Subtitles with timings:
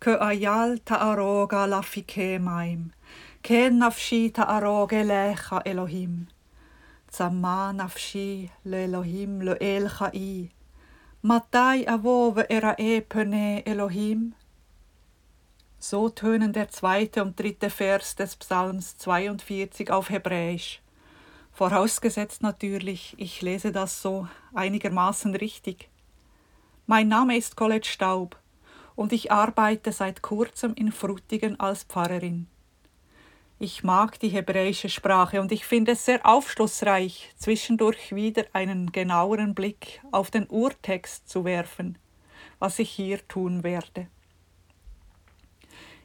[0.00, 1.68] Ke'ayal ta'aroga
[2.40, 2.90] maim,
[3.42, 6.26] ken nafshi ta'aroge lecha Elohim.
[7.12, 10.48] Tzama nafshi le'Elohim le'el cha'i.
[11.22, 14.34] Matai avo ve'erae pene Elohim.
[15.78, 20.80] So tönen der zweite und dritte Vers des Psalms 42 auf Hebräisch.
[21.52, 25.90] Vorausgesetzt natürlich, ich lese das so einigermaßen richtig.
[26.86, 28.40] Mein Name ist Colette Staub
[29.00, 32.46] und ich arbeite seit kurzem in Frutigen als Pfarrerin.
[33.58, 39.54] Ich mag die hebräische Sprache und ich finde es sehr aufschlussreich, zwischendurch wieder einen genaueren
[39.54, 41.96] Blick auf den Urtext zu werfen,
[42.58, 44.06] was ich hier tun werde.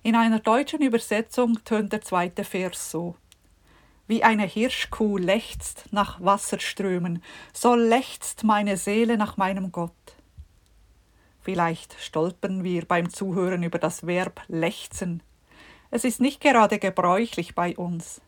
[0.02, 3.18] In einer deutschen Übersetzung tönt der zweite Vers so.
[4.08, 10.16] Wie eine Hirschkuh lechzt nach Wasserströmen, so lechzt meine Seele nach meinem Gott.
[11.46, 15.22] Vielleicht stolpern wir beim Zuhören über das Verb lechzen.
[15.92, 18.20] Es ist nicht gerade gebräuchlich bei uns.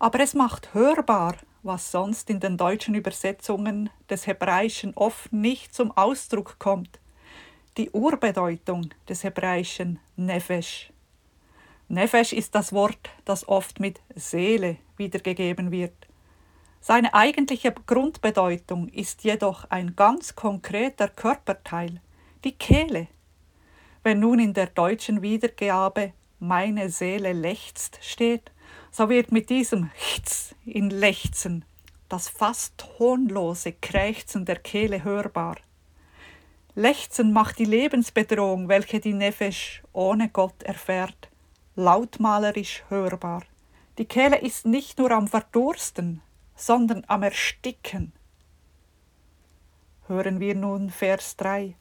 [0.00, 5.96] Aber es macht hörbar, was sonst in den deutschen Übersetzungen des Hebräischen oft nicht zum
[5.96, 6.98] Ausdruck kommt.
[7.76, 10.92] Die Urbedeutung des Hebräischen Nefesh.
[11.86, 15.94] Nefesh ist das Wort, das oft mit Seele wiedergegeben wird.
[16.80, 22.00] Seine eigentliche Grundbedeutung ist jedoch ein ganz konkreter Körperteil,
[22.44, 23.08] die Kehle.
[24.02, 28.50] Wenn nun in der deutschen Wiedergabe meine Seele lechzt steht,
[28.90, 31.64] so wird mit diesem Chz in Lechzen
[32.10, 35.56] das fast tonlose Krächzen der Kehle hörbar.
[36.74, 41.30] Lechzen macht die Lebensbedrohung, welche die Nefesh ohne Gott erfährt,
[41.76, 43.44] lautmalerisch hörbar.
[43.98, 46.20] Die Kehle ist nicht nur am Verdursten,
[46.56, 48.12] sondern am Ersticken.
[50.08, 51.74] Hören wir nun Vers 3.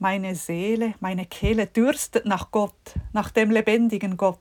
[0.00, 4.38] Meine Seele, meine Kehle dürstet nach Gott, nach dem lebendigen Gott.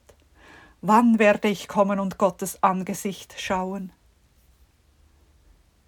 [0.81, 3.91] Wann werde ich kommen und Gottes Angesicht schauen?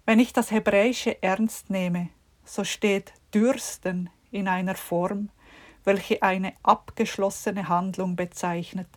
[0.06, 2.08] Wenn ich das Hebräische ernst nehme,
[2.44, 5.28] so steht Dürsten in einer Form,
[5.84, 8.88] welche eine abgeschlossene Handlung bezeichnet.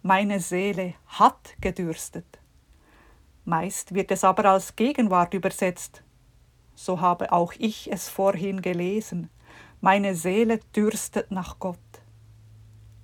[0.00, 2.38] Meine Seele hat gedürstet.
[3.44, 6.02] Meist wird es aber als Gegenwart übersetzt.
[6.74, 9.28] So habe auch ich es vorhin gelesen.
[9.80, 11.78] Meine Seele dürstet nach Gott.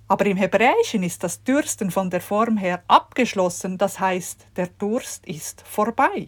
[0.07, 5.25] Aber im Hebräischen ist das Dürsten von der Form her abgeschlossen, das heißt, der Durst
[5.25, 6.27] ist vorbei.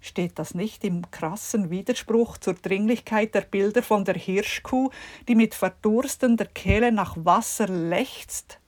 [0.00, 4.90] Steht das nicht im krassen Widerspruch zur Dringlichkeit der Bilder von der Hirschkuh,
[5.28, 8.58] die mit verdurstender Kehle nach Wasser lechzt?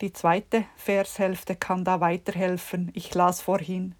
[0.00, 2.90] Die zweite Vershälfte kann da weiterhelfen.
[2.94, 3.94] Ich las vorhin.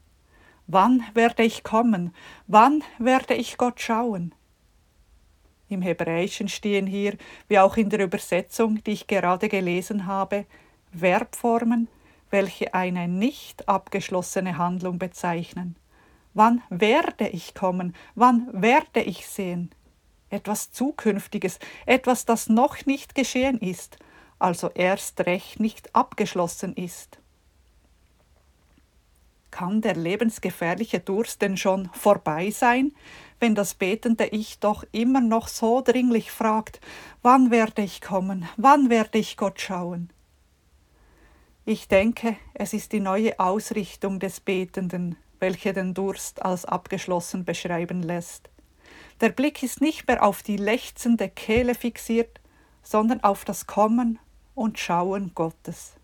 [0.66, 2.14] Wann werde ich kommen?
[2.46, 4.34] Wann werde ich Gott schauen?
[5.68, 7.16] Im Hebräischen stehen hier,
[7.48, 10.46] wie auch in der Übersetzung, die ich gerade gelesen habe,
[10.92, 11.88] Verbformen,
[12.30, 15.76] welche eine nicht abgeschlossene Handlung bezeichnen.
[16.34, 17.94] Wann werde ich kommen?
[18.14, 19.70] Wann werde ich sehen?
[20.30, 23.98] Etwas Zukünftiges, etwas, das noch nicht geschehen ist,
[24.38, 27.17] also erst recht nicht abgeschlossen ist.
[29.58, 32.92] Kann der lebensgefährliche Durst denn schon vorbei sein,
[33.40, 36.80] wenn das betende Ich doch immer noch so dringlich fragt,
[37.22, 40.10] wann werde ich kommen, wann werde ich Gott schauen?
[41.64, 48.04] Ich denke, es ist die neue Ausrichtung des Betenden, welche den Durst als abgeschlossen beschreiben
[48.04, 48.50] lässt.
[49.20, 52.40] Der Blick ist nicht mehr auf die lechzende Kehle fixiert,
[52.84, 54.20] sondern auf das Kommen
[54.54, 55.97] und Schauen Gottes.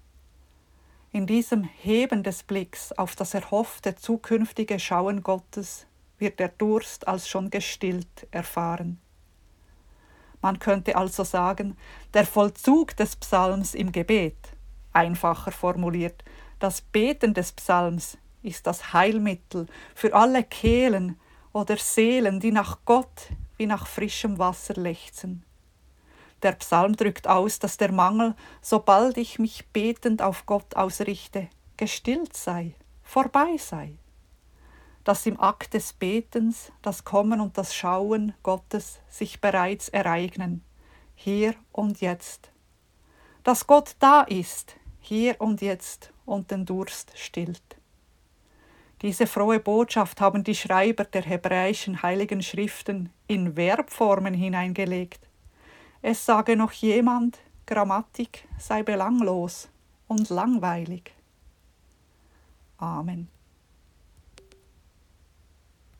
[1.14, 5.86] In diesem Heben des Blicks auf das erhoffte zukünftige Schauen Gottes
[6.18, 8.98] wird der Durst als schon gestillt erfahren.
[10.42, 11.76] Man könnte also sagen,
[12.14, 14.34] der Vollzug des Psalms im Gebet
[14.92, 16.24] Einfacher formuliert,
[16.58, 21.20] das Beten des Psalms ist das Heilmittel für alle Kehlen
[21.52, 25.44] oder Seelen, die nach Gott wie nach frischem Wasser lechzen.
[26.44, 31.48] Der Psalm drückt aus, dass der Mangel, sobald ich mich betend auf Gott ausrichte,
[31.78, 33.94] gestillt sei, vorbei sei.
[35.04, 40.62] Dass im Akt des Betens das Kommen und das Schauen Gottes sich bereits ereignen,
[41.14, 42.50] hier und jetzt.
[43.42, 47.78] Dass Gott da ist, hier und jetzt und den Durst stillt.
[49.00, 55.20] Diese frohe Botschaft haben die Schreiber der hebräischen heiligen Schriften in Verbformen hineingelegt.
[56.06, 59.70] Es sage noch jemand, Grammatik sei belanglos
[60.06, 61.14] und langweilig.
[62.76, 63.28] Amen.